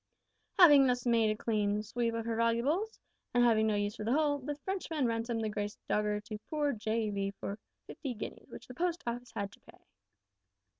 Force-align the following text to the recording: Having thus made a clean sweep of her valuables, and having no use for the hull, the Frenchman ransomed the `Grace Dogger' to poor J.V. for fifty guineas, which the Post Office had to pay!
Having 0.57 0.87
thus 0.87 1.05
made 1.05 1.29
a 1.29 1.37
clean 1.37 1.83
sweep 1.83 2.15
of 2.15 2.25
her 2.25 2.35
valuables, 2.35 2.99
and 3.35 3.43
having 3.43 3.67
no 3.67 3.75
use 3.75 3.97
for 3.97 4.03
the 4.03 4.13
hull, 4.13 4.39
the 4.39 4.55
Frenchman 4.55 5.05
ransomed 5.05 5.43
the 5.43 5.49
`Grace 5.51 5.77
Dogger' 5.87 6.21
to 6.21 6.39
poor 6.49 6.73
J.V. 6.73 7.35
for 7.39 7.59
fifty 7.85 8.15
guineas, 8.15 8.49
which 8.49 8.65
the 8.65 8.73
Post 8.73 9.03
Office 9.05 9.31
had 9.35 9.51
to 9.51 9.59
pay! 9.59 9.77